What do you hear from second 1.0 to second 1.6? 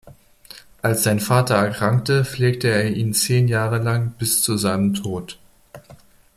sein Vater